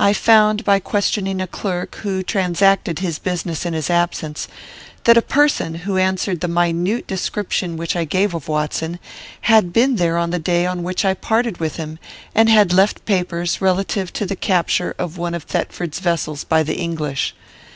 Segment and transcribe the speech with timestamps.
[0.00, 4.48] I found, by questioning a clerk, who transacted his business in his absence,
[5.04, 8.98] that a person, who answered the minute description which I gave of Watson,
[9.42, 12.00] had been there on the day on which I parted with him,
[12.34, 16.74] and had left papers relative to the capture of one of Thetford's vessels by the
[16.74, 17.32] English.